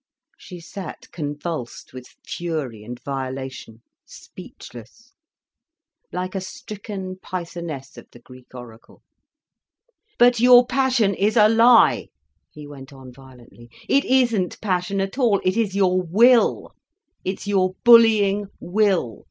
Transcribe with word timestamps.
She 0.35 0.59
sat 0.59 1.11
convulsed 1.11 1.93
with 1.93 2.07
fury 2.25 2.83
and 2.83 2.99
violation, 2.99 3.83
speechless, 4.03 5.13
like 6.11 6.33
a 6.33 6.41
stricken 6.41 7.17
pythoness 7.17 7.97
of 7.97 8.07
the 8.09 8.17
Greek 8.17 8.55
oracle. 8.55 9.03
"But 10.17 10.39
your 10.39 10.65
passion 10.65 11.13
is 11.13 11.37
a 11.37 11.47
lie," 11.47 12.07
he 12.49 12.65
went 12.65 12.91
on 12.91 13.13
violently. 13.13 13.69
"It 13.87 14.03
isn't 14.05 14.59
passion 14.59 14.99
at 15.01 15.19
all, 15.19 15.39
it 15.45 15.55
is 15.55 15.75
your 15.75 16.01
will. 16.01 16.71
It's 17.23 17.45
your 17.45 17.75
bullying 17.83 18.47
will. 18.59 19.19